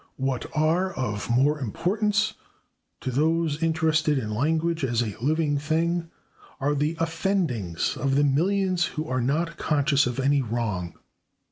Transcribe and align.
What 0.17 0.47
are 0.57 0.93
of 0.95 1.29
more 1.29 1.59
importance, 1.59 2.33
to 3.01 3.11
those 3.11 3.61
interested 3.61 4.17
in 4.17 4.33
language 4.33 4.83
as 4.83 5.03
a 5.03 5.15
living 5.21 5.59
thing, 5.59 6.09
are 6.59 6.73
the 6.73 6.95
offendings 6.99 7.95
of 7.97 8.15
the 8.15 8.23
millions 8.23 8.83
who 8.85 9.07
are 9.07 9.21
not 9.21 9.57
conscious 9.57 10.07
of 10.07 10.19
any 10.19 10.41
wrong. 10.41 10.95